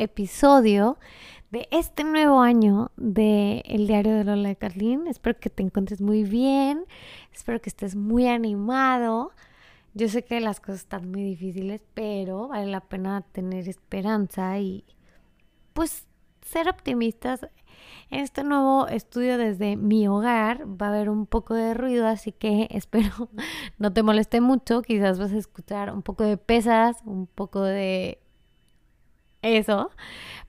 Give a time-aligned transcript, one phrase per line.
[0.00, 0.98] episodio
[1.50, 5.06] de este nuevo año de El Diario de Lola de Carlín.
[5.06, 6.84] Espero que te encuentres muy bien,
[7.32, 9.32] espero que estés muy animado.
[9.92, 14.84] Yo sé que las cosas están muy difíciles, pero vale la pena tener esperanza y
[15.72, 16.06] pues
[16.42, 17.46] ser optimistas.
[18.10, 22.32] En este nuevo estudio desde mi hogar va a haber un poco de ruido, así
[22.32, 23.28] que espero
[23.78, 24.82] no te moleste mucho.
[24.82, 28.18] Quizás vas a escuchar un poco de pesas, un poco de
[29.42, 29.90] eso.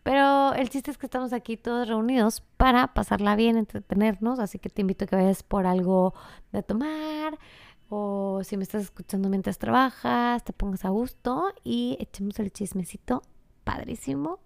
[0.04, 4.40] Pero el chiste es que estamos aquí todos reunidos para pasarla bien, entretenernos.
[4.40, 6.14] Así que te invito a que vayas por algo
[6.52, 7.38] de tomar.
[7.90, 13.22] O si me estás escuchando mientras trabajas, te pongas a gusto y echemos el chismecito
[13.64, 14.40] padrísimo,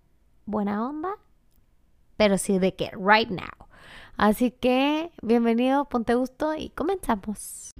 [0.46, 1.18] buena onda
[2.18, 3.68] pero sí de que right now.
[4.18, 7.72] Así que bienvenido, ponte gusto y comenzamos.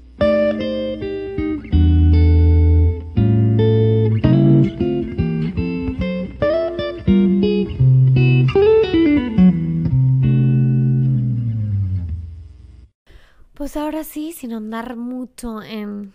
[13.66, 16.14] Pues ahora sí, sin andar mucho en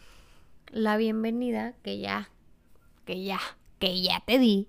[0.70, 2.30] la bienvenida, que ya,
[3.04, 3.40] que ya,
[3.80, 4.68] que ya te di.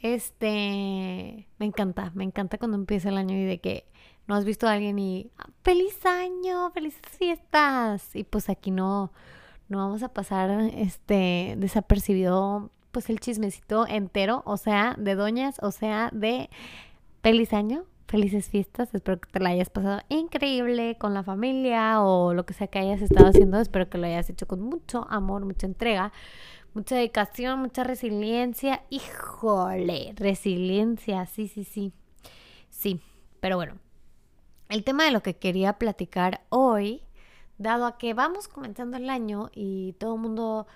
[0.00, 3.88] Este, me encanta, me encanta cuando empieza el año y de que
[4.28, 8.14] no has visto a alguien y ah, feliz año, felices fiestas.
[8.14, 9.10] Y pues aquí no,
[9.68, 15.72] no vamos a pasar este desapercibido pues el chismecito entero, o sea, de doñas, o
[15.72, 16.48] sea, de
[17.24, 18.94] feliz año, felices fiestas.
[18.94, 22.78] Espero que te la hayas pasado increíble con la familia o lo que sea que
[22.78, 23.58] hayas estado haciendo.
[23.58, 26.12] Espero que lo hayas hecho con mucho amor, mucha entrega
[26.74, 28.84] mucha dedicación, mucha resiliencia.
[28.90, 31.92] Híjole, resiliencia, sí, sí, sí.
[32.68, 33.00] Sí,
[33.40, 33.78] pero bueno,
[34.68, 37.02] el tema de lo que quería platicar hoy,
[37.58, 40.66] dado a que vamos comenzando el año y todo el mundo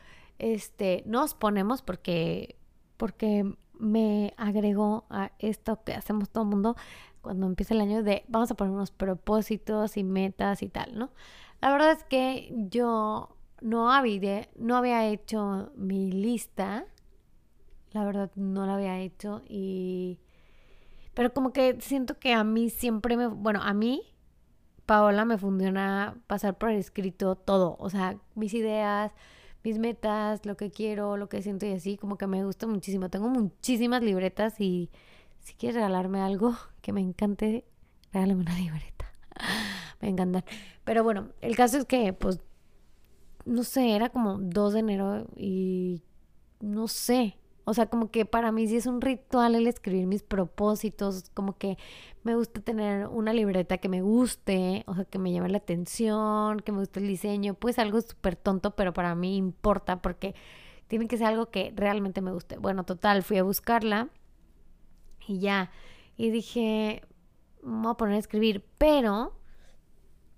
[0.41, 2.57] este, nos ponemos porque,
[2.97, 6.77] porque me agregó a esto que hacemos todo el mundo
[7.23, 11.11] cuando empieza el año de vamos a poner unos propósitos y metas y tal, ¿no?
[11.61, 16.87] La verdad es que yo no había, no había hecho mi lista.
[17.93, 20.21] La verdad, no la había hecho y...
[21.15, 23.27] Pero como que siento que a mí siempre me...
[23.27, 24.03] Bueno, a mí,
[24.87, 27.77] Paola, me funciona pasar por escrito todo.
[27.81, 29.13] O sea, mis ideas,
[29.65, 31.97] mis metas, lo que quiero, lo que siento y así.
[31.97, 33.11] Como que me gusta muchísimo.
[33.11, 34.91] Tengo muchísimas libretas y
[35.49, 37.65] si quieres regalarme algo que me encante,
[38.13, 39.11] regálame una libreta.
[40.03, 40.45] me encantan.
[40.85, 42.39] Pero bueno, el caso es que pues
[43.47, 46.03] no sé, era como 2 de enero y
[46.61, 47.39] no sé.
[47.65, 51.57] O sea, como que para mí sí es un ritual el escribir mis propósitos, como
[51.57, 51.79] que
[52.25, 56.61] me gusta tener una libreta que me guste, o sea, que me llame la atención,
[56.61, 60.35] que me guste el diseño, pues algo súper tonto, pero para mí importa porque
[60.89, 62.59] tiene que ser algo que realmente me guste.
[62.59, 64.11] Bueno, total, fui a buscarla
[65.29, 65.71] y ya,
[66.17, 67.03] y dije,
[67.63, 69.35] me voy a poner a escribir, pero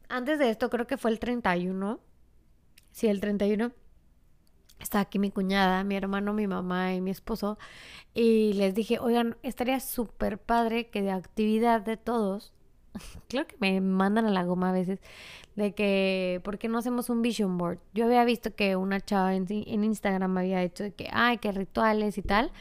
[0.09, 2.01] antes de esto creo que fue el 31
[2.93, 3.73] Sí, el 31
[4.81, 7.59] está aquí mi cuñada, mi hermano, mi mamá y mi esposo.
[8.15, 12.53] Y les dije, oigan, estaría súper padre que de actividad de todos,
[13.29, 15.01] claro que me mandan a la goma a veces,
[15.57, 17.79] de que, ¿por qué no hacemos un vision board?
[17.95, 21.53] Yo había visto que una chava en, en Instagram había hecho de que, ay, qué
[21.53, 22.53] rituales y tal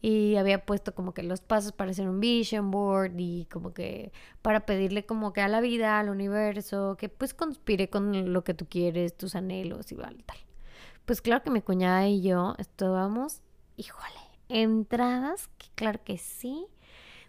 [0.00, 4.12] y había puesto como que los pasos para hacer un vision board y como que
[4.42, 8.54] para pedirle como que a la vida, al universo, que pues conspire con lo que
[8.54, 10.38] tú quieres, tus anhelos y tal.
[11.04, 13.40] Pues claro que mi cuñada y yo estábamos,
[13.76, 16.66] híjole, entradas, que claro que sí.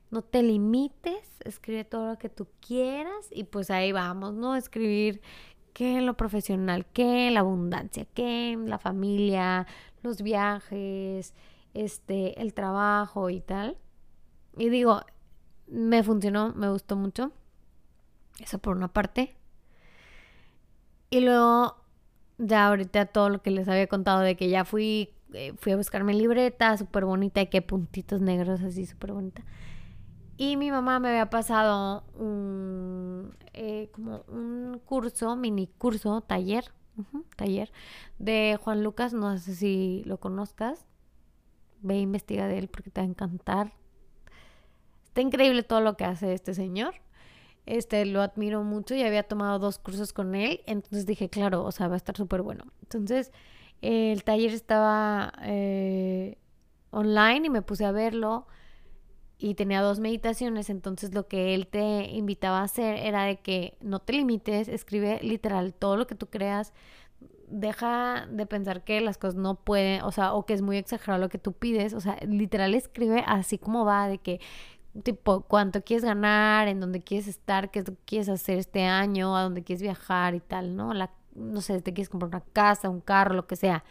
[0.09, 4.55] No te limites, escribe todo lo que tú quieras y pues ahí vamos, ¿no?
[4.55, 5.21] Escribir
[5.73, 9.67] qué lo profesional, qué la abundancia, qué la familia,
[10.01, 11.33] los viajes,
[11.77, 13.77] este, el trabajo y tal.
[14.57, 15.01] Y digo,
[15.67, 17.31] me funcionó, me gustó mucho.
[18.39, 19.35] Eso por una parte.
[21.09, 21.75] Y luego,
[22.37, 25.77] ya ahorita todo lo que les había contado de que ya fui, eh, fui a
[25.77, 29.43] buscar mi libreta, súper bonita, y que puntitos negros así, súper bonita.
[30.37, 36.65] Y mi mamá me había pasado un, eh, como un curso, mini curso, taller,
[37.35, 37.71] taller,
[38.19, 40.85] de Juan Lucas, no sé si lo conozcas
[41.87, 43.73] ve e investiga de él porque te va a encantar.
[45.05, 46.95] Está increíble todo lo que hace este señor.
[47.65, 51.71] Este, lo admiro mucho y había tomado dos cursos con él, entonces dije, claro, o
[51.73, 52.63] sea, va a estar súper bueno.
[52.81, 53.33] Entonces,
[53.81, 56.37] el taller estaba eh,
[56.91, 58.47] online y me puse a verlo
[59.37, 63.77] y tenía dos meditaciones, entonces lo que él te invitaba a hacer era de que
[63.81, 66.73] no te limites, escribe literal todo lo que tú creas,
[67.47, 71.19] deja de pensar que las cosas no pueden, o sea, o que es muy exagerado
[71.21, 74.39] lo que tú pides, o sea, literal escribe así como va, de que
[75.03, 79.63] tipo cuánto quieres ganar, en dónde quieres estar, qué quieres hacer este año, a dónde
[79.63, 80.93] quieres viajar y tal, ¿no?
[80.93, 83.83] La, no sé, te quieres comprar una casa, un carro, lo que sea.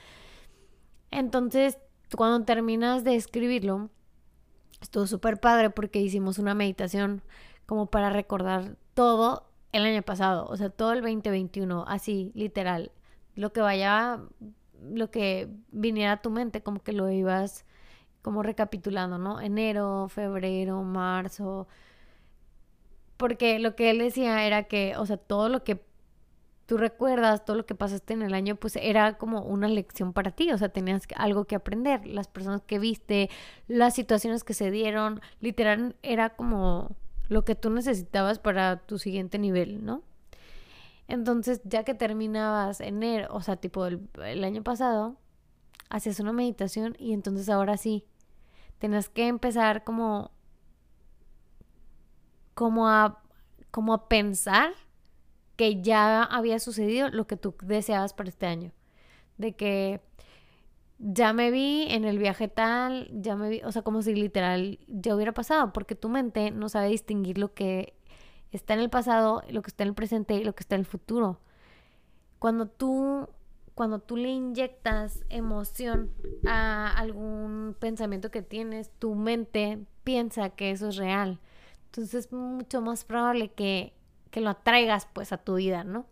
[1.11, 1.79] Entonces,
[2.17, 3.91] cuando terminas de escribirlo,
[4.81, 7.23] estuvo súper padre porque hicimos una meditación
[7.67, 12.93] como para recordar todo el año pasado, o sea, todo el 2021, así, literal.
[13.37, 14.21] Lo que vaya,
[14.83, 17.65] lo que viniera a tu mente, como que lo ibas
[18.23, 19.41] como recapitulando, ¿no?
[19.41, 21.69] Enero, febrero, marzo.
[23.17, 25.87] Porque lo que él decía era que, o sea, todo lo que
[26.67, 30.33] tú recuerdas, todo lo que pasaste en el año, pues era como una lección para
[30.33, 33.31] ti, o sea, tenías algo que aprender, las personas que viste,
[33.69, 36.97] las situaciones que se dieron, literal era como
[37.29, 40.03] lo que tú necesitabas para tu siguiente nivel, ¿no?
[41.09, 45.17] Entonces, ya que terminabas enero, o sea, tipo el, año pasado,
[45.89, 48.07] hacías una meditación y entonces ahora sí,
[48.79, 50.31] Tienes que empezar como,
[52.55, 53.23] como a,
[53.71, 54.75] como a pensar
[55.57, 58.73] que ya había sucedido lo que tú deseabas para este año.
[59.39, 60.03] De que
[60.99, 64.79] ya me vi en el viaje tal, ya me vi, o sea, como si literal
[64.89, 67.95] ya hubiera pasado, porque tu mente no sabe distinguir lo que
[68.53, 70.81] está en el pasado, lo que está en el presente y lo que está en
[70.81, 71.41] el futuro.
[72.39, 73.29] Cuando tú
[73.75, 76.11] cuando tú le inyectas emoción
[76.47, 81.41] a algún pensamiento que tienes, tu mente piensa que eso es real.
[81.87, 83.93] Entonces es mucho más probable que,
[84.31, 86.07] que lo atraigas pues a tu vida, ¿no?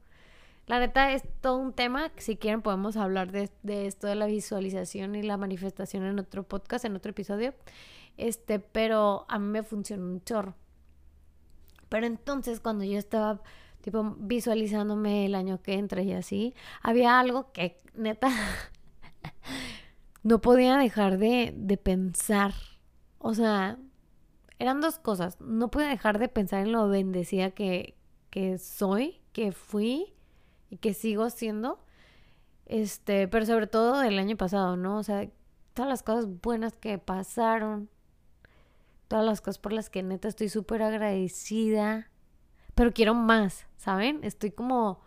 [0.66, 3.50] La neta es todo un tema, si quieren podemos hablar de,
[3.86, 7.54] esto de la visualización y la manifestación en otro podcast, en otro episodio.
[8.16, 10.54] Este, pero a mí me funcionó un chorro.
[11.88, 13.42] Pero entonces cuando yo estaba
[13.80, 18.30] tipo visualizándome el año que entra y así, había algo que neta
[20.22, 22.54] no podía dejar de, de pensar.
[23.18, 23.78] O sea,
[24.58, 25.40] eran dos cosas.
[25.40, 27.96] No podía dejar de pensar en lo bendecida que,
[28.30, 30.14] que soy, que fui
[30.70, 31.78] y que sigo siendo.
[32.66, 34.98] Este, pero sobre todo del año pasado, ¿no?
[34.98, 35.28] O sea,
[35.74, 37.90] todas las cosas buenas que pasaron,
[39.08, 42.10] todas las cosas por las que neta estoy súper agradecida
[42.74, 44.20] pero quiero más, ¿saben?
[44.22, 45.00] Estoy como,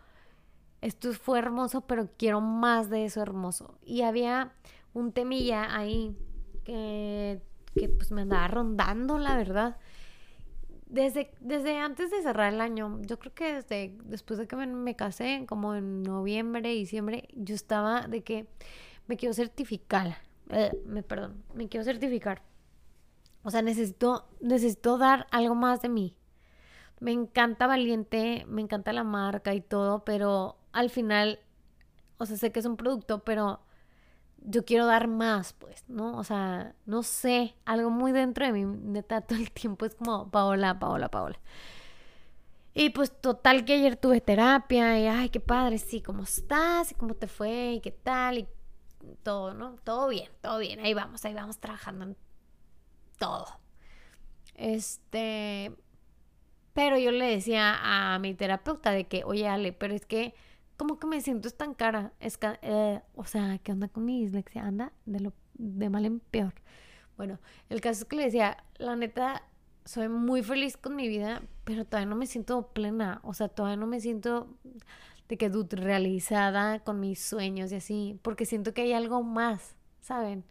[0.80, 3.78] esto fue hermoso, pero quiero más de eso hermoso.
[3.84, 4.52] Y había
[4.94, 6.16] un temilla ahí
[6.64, 7.40] que,
[7.74, 9.76] que pues me andaba rondando, la verdad.
[10.86, 14.66] Desde, desde antes de cerrar el año, yo creo que desde después de que me,
[14.66, 18.46] me casé, como en noviembre, diciembre, yo estaba de que
[19.06, 20.16] me quiero certificar.
[20.50, 22.40] Eh, me perdón, me quiero certificar.
[23.48, 26.18] O sea, necesito, necesito dar algo más de mí
[27.00, 31.40] me encanta Valiente, me encanta la marca y todo, pero al final,
[32.18, 33.60] o sea, sé que es un producto, pero
[34.38, 36.16] yo quiero dar más, pues, ¿no?
[36.16, 40.30] O sea, no sé, algo muy dentro de mí, neta, todo el tiempo es como
[40.30, 41.38] Paola, Paola, Paola.
[42.74, 46.92] Y pues total que ayer tuve terapia y, ay, qué padre, sí, ¿cómo estás?
[46.92, 47.72] ¿Y cómo te fue?
[47.74, 48.38] ¿Y qué tal?
[48.38, 48.48] Y
[49.22, 49.76] todo, ¿no?
[49.84, 52.16] Todo bien, todo bien, ahí vamos, ahí vamos trabajando en
[53.18, 53.46] todo.
[54.54, 55.72] Este,
[56.72, 57.76] pero yo le decía
[58.14, 60.34] a mi terapeuta de que, oye, Ale, pero es que
[60.76, 62.12] como que me siento tan cara.
[62.20, 64.64] Es eh, o sea, ¿qué onda con mi dislexia?
[64.64, 66.54] Anda de, lo, de mal en peor.
[67.16, 69.42] Bueno, el caso es que le decía, la neta,
[69.84, 73.20] soy muy feliz con mi vida, pero todavía no me siento plena.
[73.24, 74.48] O sea, todavía no me siento
[75.28, 80.44] de que realizada con mis sueños y así, porque siento que hay algo más, ¿saben?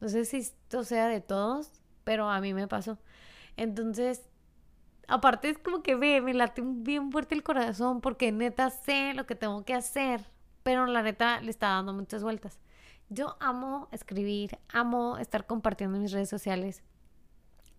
[0.00, 2.98] No sé si esto sea de todos, pero a mí me pasó.
[3.56, 4.22] Entonces,
[5.08, 9.26] Aparte es como que ve, me late bien fuerte el corazón porque neta sé lo
[9.26, 10.24] que tengo que hacer,
[10.62, 12.58] pero la neta le está dando muchas vueltas.
[13.08, 16.82] Yo amo escribir, amo estar compartiendo en mis redes sociales,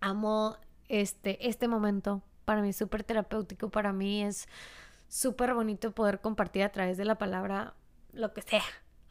[0.00, 0.56] amo
[0.88, 2.22] este, este momento.
[2.44, 4.46] Para mí es súper terapéutico, para mí es
[5.08, 7.74] súper bonito poder compartir a través de la palabra
[8.12, 8.62] lo que sea.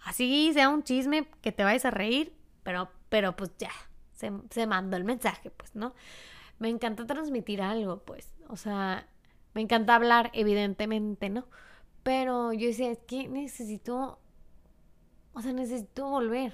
[0.05, 3.72] Así sea un chisme que te vayas a reír, pero, pero pues ya,
[4.50, 5.94] se, mandó el mensaje, pues, ¿no?
[6.60, 8.34] me encanta transmitir algo, pues.
[8.48, 9.08] O sea,
[9.53, 11.46] me encanta hablar, evidentemente, ¿no?
[12.03, 14.20] Pero yo decía, es que necesito,
[15.34, 16.53] o sea, necesito volver.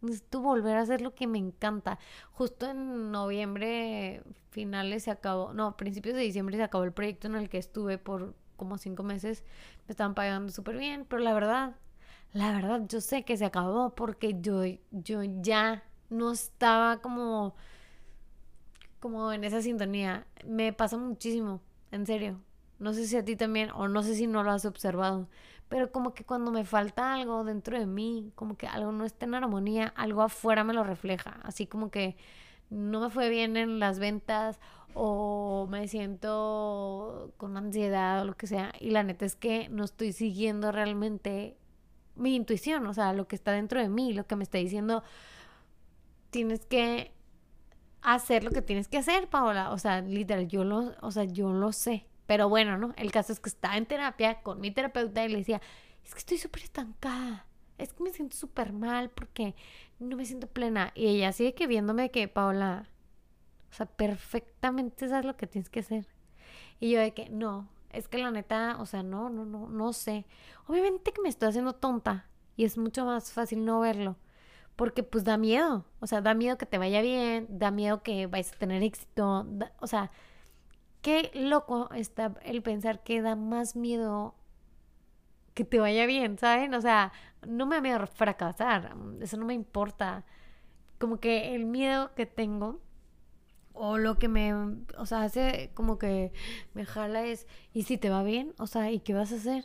[0.00, 1.98] Necesito volver a hacer lo que me encanta.
[2.32, 7.34] Justo en noviembre, finales se acabó, no, principios de diciembre se acabó el proyecto en
[7.34, 9.44] el que estuve por como cinco meses.
[9.88, 11.76] Me estaban pagando súper bien, pero la verdad,
[12.32, 17.54] la verdad, yo sé que se acabó porque yo, yo ya no estaba como
[19.00, 20.26] como en esa sintonía.
[20.46, 21.60] Me pasa muchísimo,
[21.90, 22.40] en serio.
[22.78, 25.28] No sé si a ti también, o no sé si no lo has observado,
[25.68, 29.26] pero como que cuando me falta algo dentro de mí, como que algo no está
[29.26, 31.40] en armonía, algo afuera me lo refleja.
[31.42, 32.16] Así como que
[32.70, 34.60] no me fue bien en las ventas
[34.94, 38.72] o me siento con ansiedad o lo que sea.
[38.80, 41.56] Y la neta es que no estoy siguiendo realmente
[42.16, 45.02] mi intuición, o sea, lo que está dentro de mí, lo que me está diciendo,
[46.30, 47.12] tienes que
[48.02, 49.70] hacer lo que tienes que hacer, Paola.
[49.72, 52.06] O sea, literal, yo lo, o sea, yo lo sé.
[52.26, 52.94] Pero bueno, ¿no?
[52.96, 55.60] El caso es que estaba en terapia con mi terapeuta y le decía,
[56.04, 57.46] es que estoy súper estancada.
[57.78, 59.54] Es que me siento súper mal porque
[59.98, 60.92] no me siento plena.
[60.94, 62.88] Y ella sigue que viéndome que, Paola,
[63.70, 66.06] o sea, perfectamente sabes lo que tienes que hacer.
[66.80, 69.92] Y yo de que, no, es que la neta, o sea, no, no, no, no
[69.92, 70.26] sé.
[70.66, 74.16] Obviamente que me estoy haciendo tonta y es mucho más fácil no verlo.
[74.78, 78.28] Porque pues da miedo, o sea, da miedo que te vaya bien, da miedo que
[78.28, 79.44] vayas a tener éxito,
[79.80, 80.12] o sea,
[81.02, 84.36] qué loco está el pensar que da más miedo
[85.54, 86.74] que te vaya bien, ¿saben?
[86.74, 87.12] O sea,
[87.44, 90.24] no me da miedo fracasar, eso no me importa.
[91.00, 92.80] Como que el miedo que tengo
[93.72, 96.32] o lo que me, o sea, hace como que
[96.74, 98.54] me jala es, ¿y si te va bien?
[98.58, 99.64] O sea, ¿y qué vas a hacer?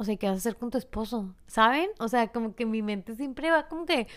[0.00, 1.34] O sea, ¿qué vas a hacer con tu esposo?
[1.46, 1.90] ¿Saben?
[1.98, 4.08] O sea, como que mi mente siempre va como que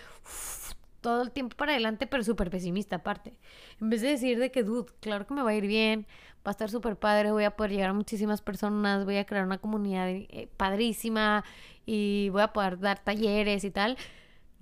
[1.01, 3.33] todo el tiempo para adelante, pero súper pesimista aparte.
[3.81, 6.45] En vez de decir de que, dude, claro que me va a ir bien, va
[6.45, 9.57] a estar súper padre, voy a poder llegar a muchísimas personas, voy a crear una
[9.57, 11.43] comunidad eh, padrísima
[11.85, 13.97] y voy a poder dar talleres y tal.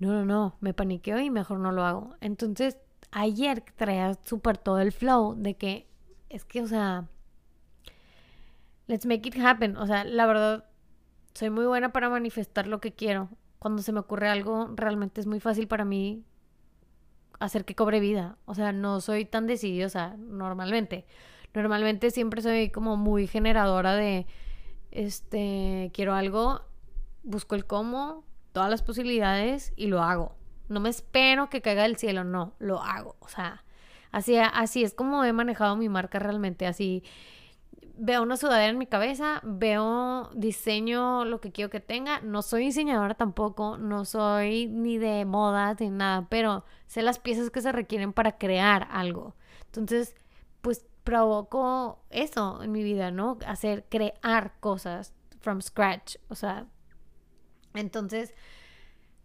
[0.00, 2.16] No, no, no, me paniqueo y mejor no lo hago.
[2.20, 2.78] Entonces,
[3.12, 5.86] ayer traía súper todo el flow de que
[6.30, 7.06] es que, o sea,
[8.88, 9.76] let's make it happen.
[9.76, 10.64] O sea, la verdad,
[11.34, 13.28] soy muy buena para manifestar lo que quiero.
[13.58, 16.24] Cuando se me ocurre algo, realmente es muy fácil para mí
[17.38, 18.36] hacer que cobre vida.
[18.44, 21.06] O sea, no soy tan decidiosa normalmente.
[21.54, 24.26] Normalmente siempre soy como muy generadora de,
[24.90, 26.62] este, quiero algo,
[27.22, 30.36] busco el cómo, todas las posibilidades y lo hago.
[30.68, 33.16] No me espero que caiga del cielo, no, lo hago.
[33.20, 33.64] O sea,
[34.12, 36.66] así, así es como he manejado mi marca realmente.
[36.66, 37.02] Así
[37.96, 42.20] veo una sudadera en mi cabeza, veo diseño lo que quiero que tenga.
[42.20, 47.50] No soy diseñadora tampoco, no soy ni de moda ni nada, pero sé las piezas
[47.50, 49.34] que se requieren para crear algo.
[49.66, 50.14] Entonces,
[50.60, 53.38] pues provoco eso en mi vida, ¿no?
[53.46, 56.16] Hacer, crear cosas from scratch.
[56.28, 56.66] O sea,
[57.74, 58.34] entonces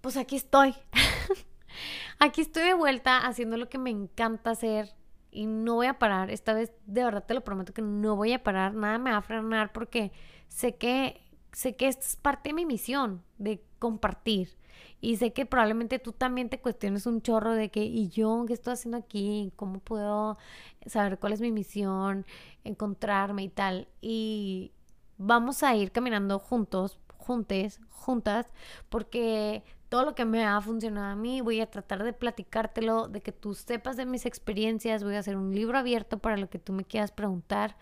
[0.01, 0.73] pues aquí estoy.
[2.19, 4.95] aquí estoy de vuelta haciendo lo que me encanta hacer
[5.31, 6.29] y no voy a parar.
[6.29, 9.17] Esta vez de verdad te lo prometo que no voy a parar, nada me va
[9.17, 10.11] a frenar porque
[10.47, 11.21] sé que
[11.53, 14.57] sé que esto es parte de mi misión de compartir.
[15.01, 18.53] Y sé que probablemente tú también te cuestiones un chorro de que, ¿y yo qué
[18.53, 19.51] estoy haciendo aquí?
[19.55, 20.37] ¿Cómo puedo
[20.85, 22.25] saber cuál es mi misión?
[22.63, 23.87] Encontrarme y tal.
[24.01, 24.71] Y
[25.17, 28.53] vamos a ir caminando juntos, juntes, juntas,
[28.89, 33.21] porque todo lo que me ha funcionado a mí, voy a tratar de platicártelo, de
[33.21, 36.59] que tú sepas de mis experiencias, voy a hacer un libro abierto para lo que
[36.59, 37.77] tú me quieras preguntar.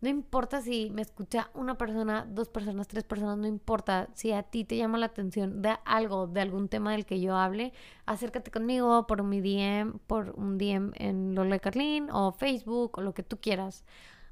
[0.00, 4.08] No importa si me escucha una persona, dos personas, tres personas, no importa.
[4.14, 7.36] Si a ti te llama la atención de algo, de algún tema del que yo
[7.36, 7.72] hable,
[8.06, 13.12] acércate conmigo por mi DM, por un DM en Lola Carlín o Facebook o lo
[13.12, 13.84] que tú quieras.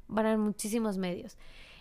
[0.06, 1.37] Van a haber muchísimos medios.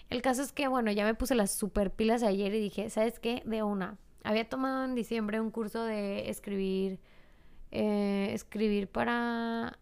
[0.10, 3.20] El caso es que, bueno, ya me puse las super pilas ayer y dije, ¿sabes
[3.20, 3.44] qué?
[3.46, 7.00] De una, había tomado en diciembre un curso de escribir,
[7.72, 9.78] eh, escribir para,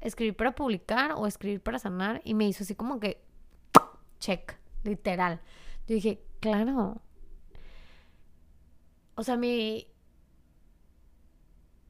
[0.00, 3.22] escribir para publicar o escribir para sanar y me hizo así como que,
[4.18, 5.40] check, literal.
[5.86, 7.00] Yo dije, claro.
[9.14, 9.86] O sea, mi,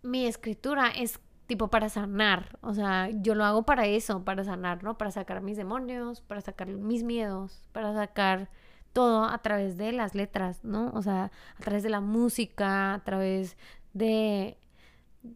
[0.03, 2.59] mi escritura es tipo para sanar.
[2.61, 4.99] O sea, yo lo hago para eso, para sanar, ¿no?
[4.99, 8.51] Para sacar mis demonios, para sacar mis miedos, para sacar
[8.99, 10.91] todo a través de las letras, ¿no?
[10.93, 13.57] O sea, a través de la música, a través
[13.93, 14.59] de,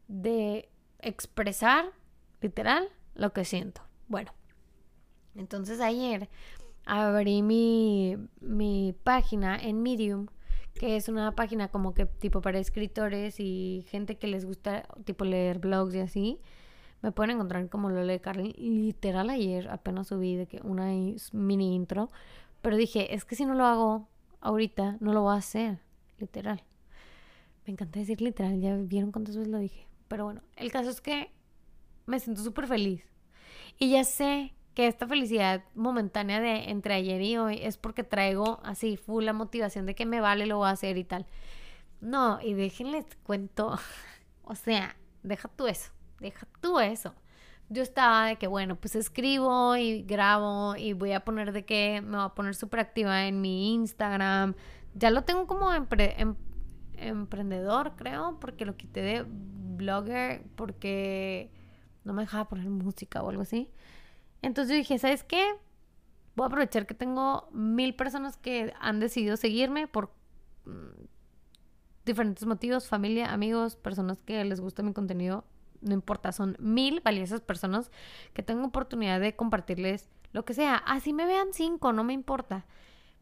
[0.08, 1.84] de expresar,
[2.40, 3.80] literal, lo que siento.
[4.08, 4.32] Bueno,
[5.36, 6.28] entonces ayer
[6.86, 10.26] abrí mi, mi página en Medium,
[10.74, 15.24] que es una página como que tipo para escritores y gente que les gusta tipo
[15.24, 16.40] leer blogs y así.
[17.00, 18.54] Me pueden encontrar como lo lee Carly.
[18.54, 20.86] Literal ayer apenas subí de que una
[21.32, 22.10] mini intro
[22.62, 24.08] pero dije, es que si no lo hago
[24.40, 25.80] ahorita, no lo voy a hacer,
[26.18, 26.62] literal.
[27.66, 29.86] Me encanta decir literal, ya vieron cuántas veces lo dije.
[30.08, 31.30] Pero bueno, el caso es que
[32.06, 33.04] me siento súper feliz.
[33.78, 38.60] Y ya sé que esta felicidad momentánea de entre ayer y hoy es porque traigo
[38.64, 41.26] así full la motivación de que me vale, lo voy a hacer y tal.
[42.00, 43.78] No, y déjenles cuento,
[44.44, 47.14] o sea, deja tú eso, deja tú eso.
[47.72, 52.00] Yo estaba de que, bueno, pues escribo y grabo y voy a poner de que
[52.02, 54.54] me voy a poner súper activa en mi Instagram.
[54.94, 56.36] Ya lo tengo como em,
[56.94, 61.50] emprendedor, creo, porque lo quité de blogger porque
[62.04, 63.70] no me dejaba poner música o algo así.
[64.42, 65.44] Entonces yo dije, ¿sabes qué?
[66.36, 70.12] Voy a aprovechar que tengo mil personas que han decidido seguirme por
[70.66, 71.04] mm,
[72.04, 75.44] diferentes motivos, familia, amigos, personas que les gusta mi contenido,
[75.82, 77.90] no importa, son mil valiosas personas
[78.32, 80.76] que tengo oportunidad de compartirles lo que sea.
[80.76, 82.64] Así me vean cinco, no me importa.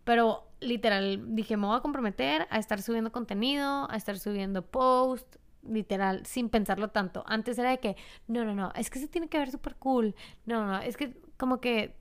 [0.04, 5.36] Pero literal, dije, me voy a comprometer a estar subiendo contenido, a estar subiendo post,
[5.62, 7.24] literal, sin pensarlo tanto.
[7.26, 7.96] Antes era de que,
[8.28, 10.14] no, no, no, es que se tiene que ver súper cool.
[10.46, 11.96] No, no, es que como que,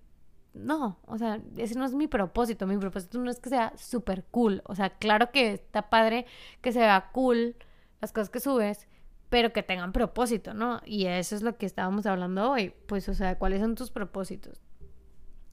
[0.54, 2.68] no, o sea, ese no es mi propósito.
[2.68, 4.62] Mi propósito no es que sea súper cool.
[4.66, 6.26] O sea, claro que está padre
[6.62, 7.56] que se vea cool
[8.02, 8.88] las cosas que subes,
[9.30, 10.82] pero que tengan propósito, ¿no?
[10.86, 12.74] Y eso es lo que estábamos hablando hoy.
[12.88, 14.60] Pues, o sea, ¿cuáles son tus propósitos?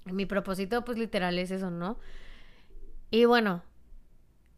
[0.07, 1.99] Mi propósito, pues literal, es eso, ¿no?
[3.11, 3.63] Y bueno,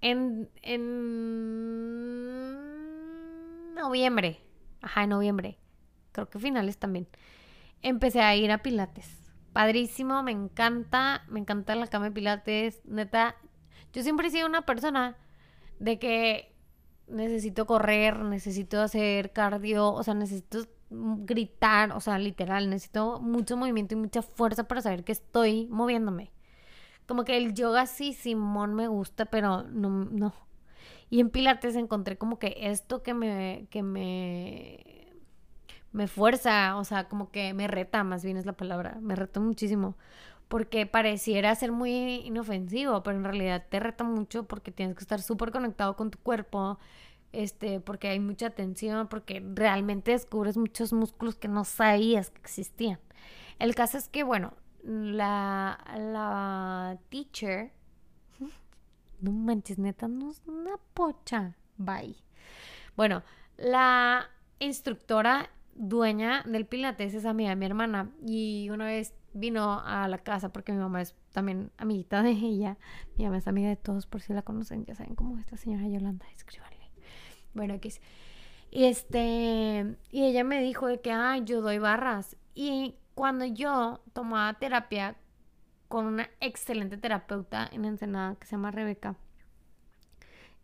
[0.00, 0.84] en, en
[3.74, 4.40] noviembre,
[4.82, 5.58] ajá, en noviembre,
[6.12, 7.08] creo que finales también,
[7.82, 9.16] empecé a ir a Pilates.
[9.52, 13.34] Padrísimo, me encanta, me encanta la cama de Pilates, neta.
[13.92, 15.16] Yo siempre he sido una persona
[15.80, 16.47] de que
[17.10, 23.94] necesito correr, necesito hacer cardio, o sea, necesito gritar, o sea, literal, necesito mucho movimiento
[23.94, 26.32] y mucha fuerza para saber que estoy moviéndome.
[27.06, 30.34] Como que el yoga sí, Simón me gusta, pero no, no.
[31.10, 35.08] Y en Pilates encontré como que esto que me, que me,
[35.92, 39.40] me fuerza, o sea, como que me reta, más bien es la palabra, me reta
[39.40, 39.96] muchísimo.
[40.48, 45.20] Porque pareciera ser muy inofensivo, pero en realidad te reta mucho porque tienes que estar
[45.20, 46.78] súper conectado con tu cuerpo,
[47.32, 52.98] este, porque hay mucha tensión, porque realmente descubres muchos músculos que no sabías que existían.
[53.58, 57.72] El caso es que, bueno, la, la teacher,
[59.20, 61.56] no manches, neta, no es una pocha.
[61.76, 62.16] Bye.
[62.96, 63.22] Bueno,
[63.56, 70.08] la instructora dueña del Pilates es amiga de mi hermana y una vez vino a
[70.08, 72.76] la casa porque mi mamá es también amiguita de ella.
[73.16, 75.56] Mi mamá es amiga de todos por si la conocen, ya saben cómo es esta
[75.56, 76.90] señora Yolanda, escríbanle.
[77.54, 77.90] Bueno, aquí
[78.70, 82.36] Y este, y ella me dijo de que, ay, yo doy barras.
[82.54, 85.16] Y cuando yo tomaba terapia
[85.88, 89.16] con una excelente terapeuta en Ensenada que se llama Rebeca,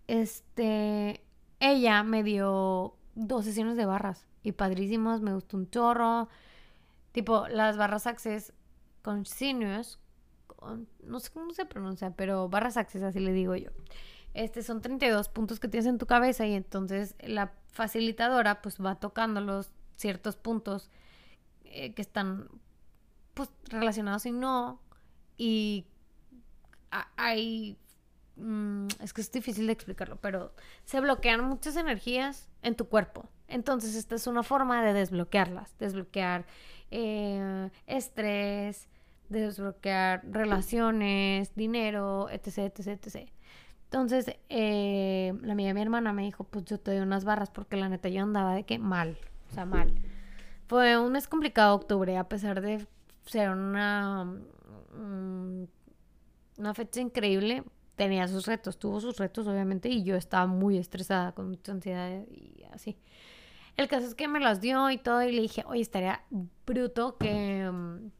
[0.06, 1.22] este,
[1.60, 6.28] ella me dio dos sesiones de barras y padrísimos, me gustó un chorro.
[7.12, 8.52] Tipo, las barras Access
[9.04, 9.98] Continuous,
[11.02, 13.68] no sé cómo se pronuncia, pero barras Access, así le digo yo.
[14.32, 18.94] Este son 32 puntos que tienes en tu cabeza y entonces la facilitadora pues va
[18.94, 20.90] tocando los ciertos puntos
[21.64, 22.48] eh, que están
[23.34, 24.80] pues relacionados y no.
[25.36, 25.84] Y
[27.16, 27.76] hay...
[28.36, 30.54] Mm, es que es difícil de explicarlo, pero
[30.86, 33.28] se bloquean muchas energías en tu cuerpo.
[33.48, 36.46] Entonces esta es una forma de desbloquearlas, desbloquear
[36.90, 38.88] eh, estrés,
[39.28, 43.30] desbloquear relaciones, dinero, etc, etc, etc.
[43.84, 47.50] Entonces, eh, la amiga de mi hermana me dijo, pues yo te doy unas barras
[47.50, 49.16] porque la neta yo andaba de que mal,
[49.50, 49.94] o sea, mal.
[50.66, 52.86] Fue un mes complicado octubre, a pesar de
[53.26, 55.64] ser una, mm,
[56.58, 57.62] una fecha increíble.
[57.96, 62.24] Tenía sus retos, tuvo sus retos, obviamente, y yo estaba muy estresada, con mucha ansiedad
[62.28, 62.96] y así.
[63.76, 66.22] El caso es que me las dio y todo, y le dije, oye, estaría
[66.66, 68.10] bruto que, mm,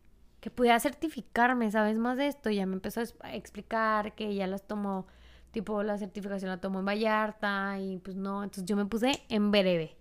[0.45, 1.97] que pudiera certificarme, ¿sabes?
[1.97, 2.51] Más de esto.
[2.51, 5.07] Y ya me empezó a explicar que ya las tomó,
[5.53, 9.51] tipo, la certificación la tomó en Vallarta, y pues no, entonces yo me puse en
[9.51, 9.97] breve.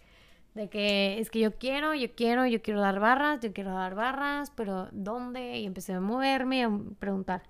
[0.53, 3.95] De que es que yo quiero, yo quiero, yo quiero dar barras, yo quiero dar
[3.95, 5.59] barras, pero ¿dónde?
[5.59, 7.43] Y empecé a moverme y a preguntar.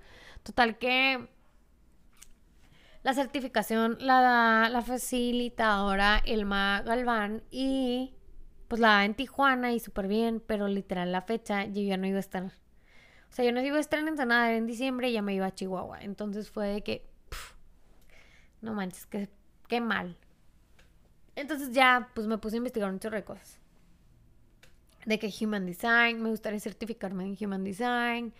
[0.43, 1.29] Total que
[3.01, 8.13] la certificación la da la facilitadora Elma Galván y
[8.67, 12.05] pues la da en Tijuana y súper bien, pero literal la fecha yo ya no
[12.05, 12.62] iba a estar.
[13.33, 16.03] O sea, yo no iba a estar en diciembre y ya me iba a Chihuahua.
[16.03, 17.03] Entonces fue de que,
[18.61, 19.27] no manches, que,
[19.67, 20.15] qué mal.
[21.35, 23.57] Entonces ya, pues me puse a investigar un chorro de cosas.
[25.07, 28.33] De que Human Design, me gustaría certificarme en Human Design,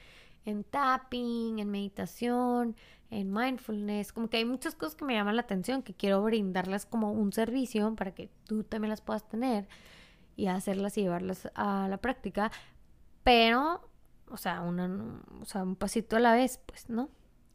[0.46, 2.76] en tapping, en meditación,
[3.10, 4.14] en mindfulness.
[4.14, 7.34] Como que hay muchas cosas que me llaman la atención, que quiero brindarlas como un
[7.34, 9.68] servicio para que tú también las puedas tener
[10.36, 12.52] y hacerlas y llevarlas a la práctica.
[13.24, 13.90] Pero,
[14.34, 14.90] o sea, una,
[15.42, 17.10] o sea, un pasito a la vez, pues, ¿no?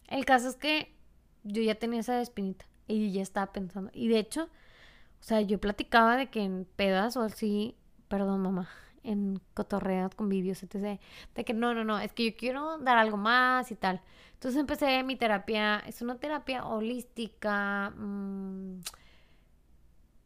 [0.07, 0.95] El caso es que
[1.43, 3.91] yo ya tenía esa espinita y ya estaba pensando.
[3.93, 8.69] Y de hecho, o sea, yo platicaba de que en pedas o así, perdón mamá,
[9.03, 11.01] en cotorreos, convivios, etc.
[11.35, 14.01] De que no, no, no, es que yo quiero dar algo más y tal.
[14.35, 18.81] Entonces empecé mi terapia, es una terapia holística, mm,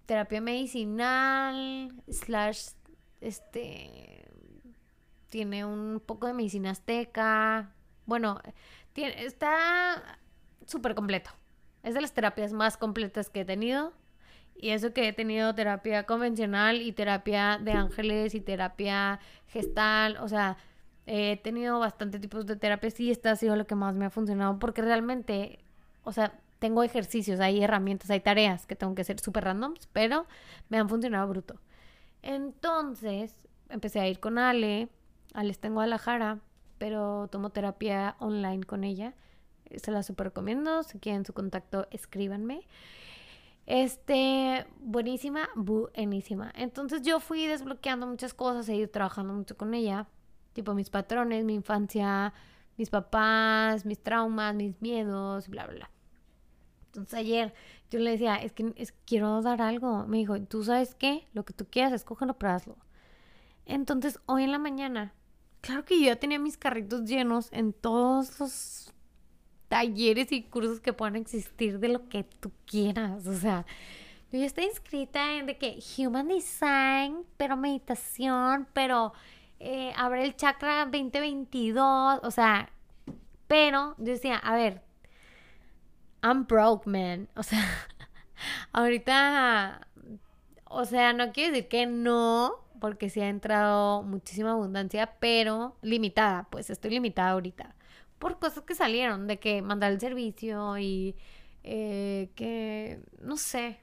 [0.05, 2.73] terapia medicinal, slash,
[3.23, 4.23] este,
[5.33, 7.73] tiene un poco de medicina azteca.
[8.05, 8.38] Bueno,
[8.95, 10.18] está
[10.66, 11.31] súper completo.
[11.83, 13.95] Es de las terapias más completas que he tenido.
[14.55, 20.29] Y eso que he tenido terapia convencional y terapia de ángeles y terapia gestal, o
[20.29, 20.59] sea,
[21.07, 24.11] he tenido bastante tipos de terapias y esta ha sido lo que más me ha
[24.11, 25.64] funcionado porque realmente,
[26.05, 30.27] o sea, tengo ejercicios, hay herramientas, hay tareas que tengo que hacer súper randoms, pero
[30.68, 31.59] me han funcionado bruto.
[32.21, 33.35] Entonces,
[33.71, 34.90] empecé a ir con Ale
[35.35, 36.40] está en Guadalajara,
[36.79, 39.14] pero tomo terapia online con ella.
[39.77, 42.66] Se la súper recomiendo, si quieren su contacto, escríbanme.
[43.66, 46.53] Este, buenísima, buenísima.
[46.57, 50.09] Entonces yo fui desbloqueando muchas cosas, he ido trabajando mucho con ella,
[50.53, 52.35] tipo mis patrones, mi infancia,
[52.77, 55.90] mis papás, mis traumas, mis miedos, bla, bla, bla.
[56.87, 57.55] Entonces ayer
[57.90, 58.75] yo le decía, es que
[59.07, 60.07] quiero dar algo.
[60.07, 61.27] Me dijo, ¿tú sabes qué?
[61.33, 62.77] Lo que tú quieras, escógelo, pero hazlo.
[63.64, 65.14] Entonces hoy en la mañana,
[65.62, 68.92] claro que yo ya tenía mis carritos llenos en todos los
[69.68, 73.27] talleres y cursos que puedan existir de lo que tú quieras.
[73.27, 73.64] O sea,
[74.31, 79.14] yo ya estoy inscrita en de que Human Design, pero meditación, pero
[79.61, 82.20] eh, abre el chakra 2022.
[82.22, 82.68] O sea,
[83.46, 84.83] pero yo decía, a ver,
[86.22, 87.29] I'm broke, man.
[87.37, 87.64] O sea,
[88.72, 89.87] ahorita,
[90.64, 96.49] o sea, no quiero decir que no, porque sí ha entrado muchísima abundancia, pero limitada,
[96.51, 97.77] pues estoy limitada ahorita
[98.18, 101.14] por cosas que salieron, de que mandar el servicio y
[101.62, 103.79] eh, que, no sé,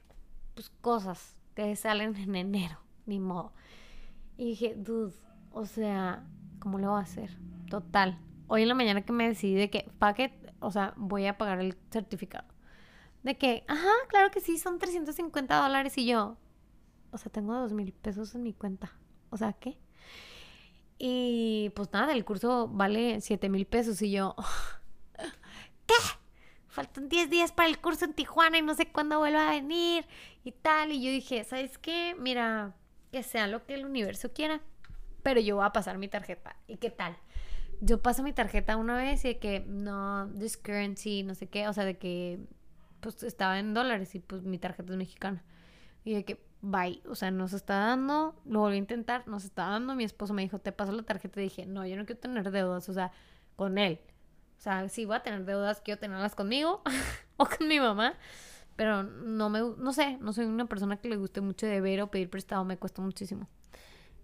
[0.53, 3.53] pues cosas que salen en enero, ni modo.
[4.35, 5.15] Y dije, dude,
[5.53, 6.25] o sea,
[6.59, 7.37] ¿cómo lo voy a hacer?
[7.69, 8.19] Total.
[8.47, 11.61] Hoy en la mañana que me decidí de que, paquet, o sea, voy a pagar
[11.61, 12.49] el certificado.
[13.23, 16.35] De que, ajá, claro que sí, son 350 dólares y yo,
[17.11, 18.91] o sea, tengo dos mil pesos en mi cuenta.
[19.29, 19.77] O sea, ¿qué?
[20.97, 24.35] Y pues nada, el curso vale 7 mil pesos y yo,
[25.87, 25.95] ¿qué?
[26.67, 30.05] Faltan 10 días para el curso en Tijuana y no sé cuándo vuelva a venir
[30.43, 30.91] y tal.
[30.91, 32.15] Y yo dije, ¿sabes qué?
[32.19, 32.75] Mira,
[33.11, 34.61] que sea lo que el universo quiera,
[35.23, 36.57] pero yo voy a pasar mi tarjeta.
[36.67, 37.17] ¿Y qué tal?
[37.81, 41.69] Yo paso mi tarjeta una vez y de que no, this currency, no sé qué,
[41.69, 42.39] o sea, de que
[42.99, 45.43] pues estaba en dólares y pues mi tarjeta es mexicana.
[46.03, 49.39] Y de que, bye, o sea, no se está dando, lo volví a intentar, no
[49.39, 51.95] se está dando, mi esposo me dijo, te paso la tarjeta y dije, no, yo
[51.95, 53.11] no quiero tener deudas, o sea,
[53.55, 53.99] con él.
[54.57, 56.81] O sea, si voy a tener deudas, quiero tenerlas conmigo
[57.37, 58.15] o con mi mamá,
[58.75, 62.01] pero no me, no sé, no soy una persona que le guste mucho de ver
[62.01, 63.47] o pedir prestado, me cuesta muchísimo.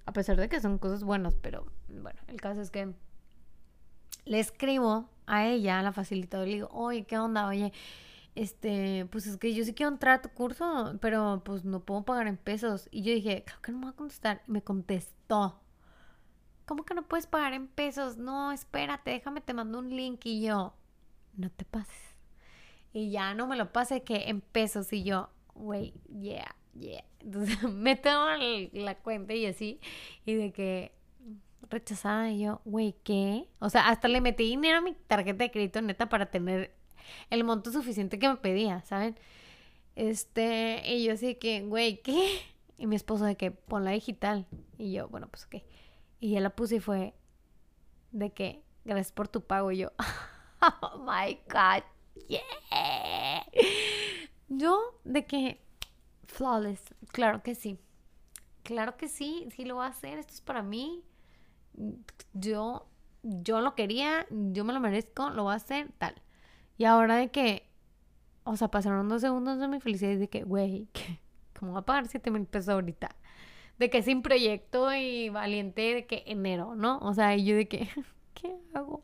[0.06, 2.94] A pesar de que son cosas buenas, pero bueno, el caso es que
[4.26, 7.48] le escribo a ella, a la facilitadora, le digo, oye, ¿qué onda?
[7.48, 7.72] Oye,
[8.36, 12.04] este, pues es que yo sí quiero entrar a tu curso, pero pues no puedo
[12.04, 12.90] pagar en pesos.
[12.92, 14.42] Y yo dije, creo que no me va a contestar.
[14.48, 15.62] Y me contestó,
[16.66, 18.18] ¿cómo que no puedes pagar en pesos?
[18.18, 20.26] No, espérate, déjame, te mando un link.
[20.26, 20.74] Y yo,
[21.38, 22.16] no te pases.
[22.94, 24.92] Y ya no me lo pase que en pesos.
[24.92, 27.04] Y yo, güey, yeah, yeah.
[27.22, 28.10] Entonces meto
[28.74, 29.80] la cuenta y así.
[30.26, 30.94] Y de que
[31.70, 32.32] rechazada.
[32.32, 33.48] Y yo, güey, ¿qué?
[33.60, 36.76] O sea, hasta le metí dinero a mi tarjeta de crédito neta para tener
[37.30, 39.16] el monto suficiente que me pedía, ¿saben?
[39.96, 42.42] Este, y yo así que, güey, ¿qué?
[42.78, 44.46] Y mi esposo de que, ponla digital.
[44.78, 45.64] Y yo, bueno, pues ok.
[46.20, 47.14] Y ya la puse y fue
[48.12, 49.72] de que, gracias por tu pago.
[49.72, 49.92] Y yo,
[50.82, 51.84] oh my God,
[52.28, 53.46] yeah.
[54.50, 55.62] Yo, de que,
[56.28, 57.80] flawless, claro que sí.
[58.64, 61.04] Claro que sí, sí lo voy a hacer, esto es para mí.
[62.34, 62.88] Yo,
[63.22, 66.16] yo lo quería, yo me lo merezco, lo voy a hacer, tal.
[66.78, 67.68] Y ahora de que,
[68.44, 70.88] o sea, pasaron dos segundos de mi felicidad y de que, güey,
[71.60, 73.16] ¿cómo va a pagar 7 mil pesos ahorita?
[73.78, 77.00] De que sin proyecto y valiente de que enero, ¿no?
[77.00, 77.90] O sea, y yo de que,
[78.34, 79.02] ¿qué hago?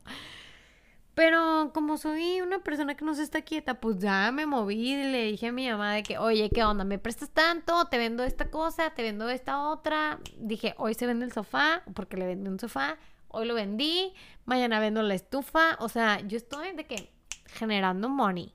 [1.14, 5.04] Pero como soy una persona que no se está quieta, pues ya me moví y
[5.04, 6.84] le dije a mi mamá de que, oye, ¿qué onda?
[6.84, 7.86] ¿Me prestas tanto?
[7.88, 8.90] ¿Te vendo esta cosa?
[8.94, 10.20] ¿Te vendo esta otra?
[10.38, 12.96] Dije, hoy se vende el sofá, porque le vendí un sofá.
[13.28, 14.14] Hoy lo vendí,
[14.46, 15.76] mañana vendo la estufa.
[15.80, 17.12] O sea, yo estoy de que
[17.46, 18.54] generando money.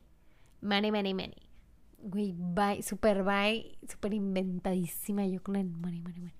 [0.62, 1.50] Money, money, money.
[2.00, 6.34] Güey, super bye, super inventadísima yo con el money, money, money.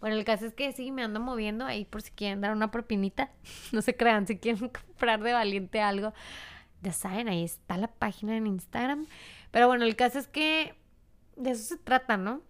[0.00, 2.70] Bueno, el caso es que sí, me ando moviendo ahí por si quieren dar una
[2.70, 3.30] propinita.
[3.72, 6.12] No se crean, si quieren comprar de valiente algo.
[6.82, 9.06] Ya saben, ahí está la página en Instagram.
[9.50, 10.74] Pero bueno, el caso es que
[11.36, 12.42] de eso se trata, ¿no?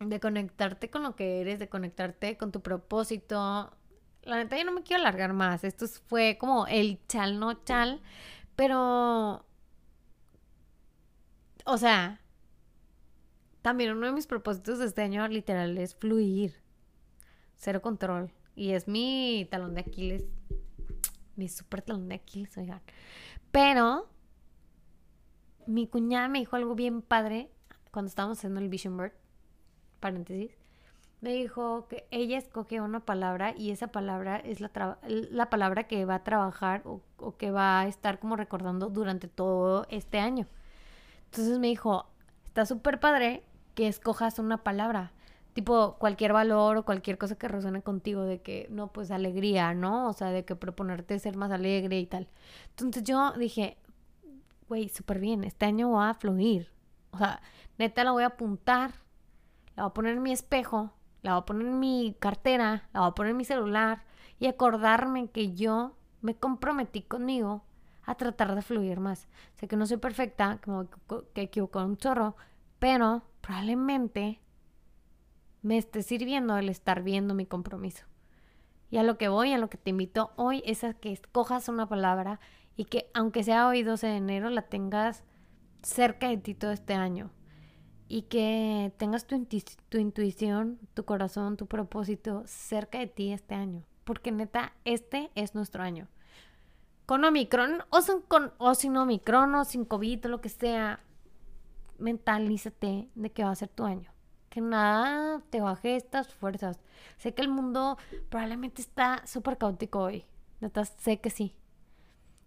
[0.00, 3.72] de conectarte con lo que eres, de conectarte con tu propósito.
[4.22, 5.64] La neta, yo no me quiero alargar más.
[5.64, 8.02] Esto fue como el chal, no chal.
[8.56, 9.44] Pero.
[11.64, 12.20] O sea.
[13.62, 16.54] También uno de mis propósitos de este año, literal, es fluir.
[17.56, 18.32] Cero control.
[18.54, 20.24] Y es mi talón de Aquiles.
[21.34, 22.82] Mi súper talón de Aquiles, oigan.
[23.50, 24.08] Pero.
[25.66, 27.50] Mi cuñada me dijo algo bien padre
[27.90, 29.14] cuando estábamos haciendo el Vision Board
[30.00, 30.56] paréntesis,
[31.26, 34.70] me dijo que ella escoge una palabra y esa palabra es la,
[35.08, 39.26] la palabra que va a trabajar o, o, que va a estar como recordando durante
[39.26, 40.46] todo este año.
[41.24, 42.06] Entonces me dijo,
[42.44, 43.42] está súper padre
[43.74, 45.10] que escojas una palabra,
[45.52, 50.08] tipo cualquier valor o cualquier cosa que resuene contigo, de que, no, pues alegría, ¿no?
[50.08, 52.28] O sea, de que proponerte ser más alegre y tal.
[52.70, 53.78] Entonces yo dije,
[54.68, 56.70] güey, súper bien, este año va a fluir.
[57.10, 57.42] O sea,
[57.78, 58.92] neta la voy a apuntar
[59.76, 60.90] la voy a poner en mi espejo,
[61.26, 64.04] la voy a poner en mi cartera, la voy a poner en mi celular
[64.38, 67.64] y acordarme que yo me comprometí conmigo
[68.04, 69.26] a tratar de fluir más.
[69.54, 70.86] Sé que no soy perfecta, como
[71.34, 72.36] que equivoco un chorro,
[72.78, 74.40] pero probablemente
[75.62, 78.04] me esté sirviendo el estar viendo mi compromiso.
[78.88, 81.68] Y a lo que voy, a lo que te invito hoy es a que escojas
[81.68, 82.38] una palabra
[82.76, 85.24] y que aunque sea hoy 12 de enero, la tengas
[85.82, 87.32] cerca de ti todo este año
[88.08, 89.34] y que tengas tu,
[89.98, 93.82] intuición, tu corazón, tu propósito cerca de ti este año.
[94.04, 96.08] Porque neta, este es nuestro año.
[97.06, 101.00] Con Omicron o sin, con, o sin Omicron o sin COVID o lo que sea,
[101.98, 104.10] mentalízate de que va a ser tu año.
[104.50, 106.80] Que nada te baje estas fuerzas.
[107.18, 110.24] Sé que el mundo probablemente está súper caótico hoy.
[110.60, 111.54] Neta, sé que sí.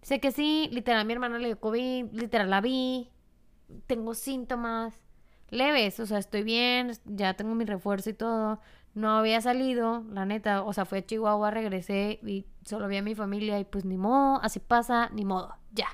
[0.02, 3.10] Sé que sí, literal, mi hermana le dio COVID, literal la vi,
[3.86, 4.94] tengo síntomas
[5.50, 8.60] leves, o sea, estoy bien, ya tengo mi refuerzo y todo.
[8.94, 13.02] No había salido, la neta, o sea, fui a Chihuahua, regresé y solo vi a
[13.02, 15.86] mi familia y pues ni modo, así pasa, ni modo, ya.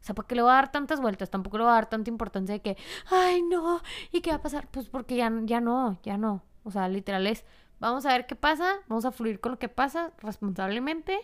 [0.00, 1.30] O sea, ¿por qué le voy a dar tantas vueltas?
[1.30, 2.76] Tampoco le voy a dar tanta importancia de que,
[3.10, 3.80] ay, no,
[4.12, 4.68] ¿y qué va a pasar?
[4.70, 6.44] Pues porque ya, ya no, ya no.
[6.62, 7.44] O sea, literal es,
[7.80, 11.18] vamos a ver qué pasa, vamos a fluir con lo que pasa responsablemente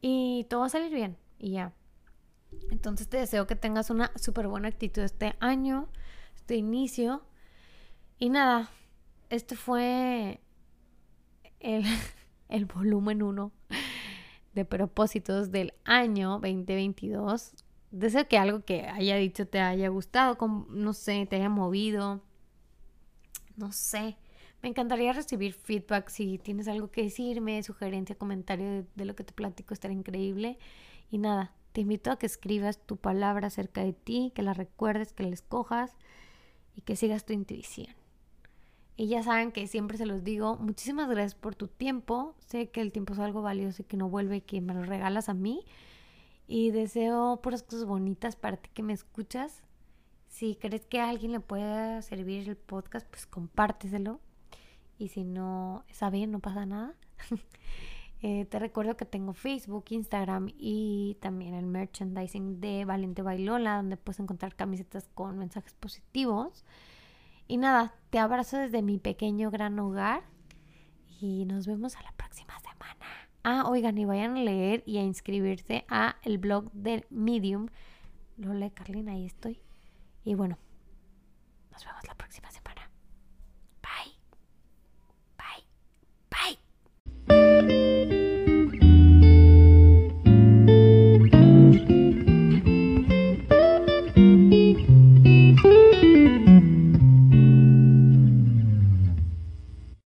[0.00, 1.72] y todo va a salir bien y ya.
[2.70, 5.88] Entonces te deseo que tengas una súper buena actitud este año
[6.42, 7.22] este inicio.
[8.18, 8.68] Y nada,
[9.30, 10.40] este fue
[11.60, 11.84] el,
[12.48, 13.52] el volumen 1
[14.54, 17.54] de propósitos del año 2022.
[17.92, 20.36] Deseo que algo que haya dicho te haya gustado,
[20.68, 22.22] no sé, te haya movido.
[23.56, 24.16] No sé.
[24.62, 29.22] Me encantaría recibir feedback si tienes algo que decirme, sugerencia, comentario de, de lo que
[29.22, 30.58] te platico, estaría increíble.
[31.08, 35.12] Y nada, te invito a que escribas tu palabra acerca de ti, que la recuerdes,
[35.12, 35.94] que la escojas
[36.74, 37.94] y que sigas tu intuición.
[38.96, 42.34] Y ya saben que siempre se los digo, muchísimas gracias por tu tiempo.
[42.46, 44.84] Sé que el tiempo es algo valioso y que no vuelve y que me lo
[44.84, 45.64] regalas a mí.
[46.46, 49.62] Y deseo puras cosas bonitas para ti que me escuchas.
[50.28, 54.20] Si crees que a alguien le pueda servir el podcast, pues compárteselo.
[54.98, 56.94] Y si no está bien, no pasa nada.
[58.24, 63.96] Eh, te recuerdo que tengo Facebook, Instagram y también el merchandising de Valente Bailola, donde
[63.96, 66.64] puedes encontrar camisetas con mensajes positivos.
[67.48, 70.22] Y nada, te abrazo desde mi pequeño gran hogar
[71.20, 73.04] y nos vemos a la próxima semana.
[73.42, 77.66] Ah, oigan, y vayan a leer y a inscribirse a el blog del Medium.
[78.36, 79.60] Lo lee Carlina, ahí estoy.
[80.24, 80.58] Y bueno,
[81.72, 82.51] nos vemos la próxima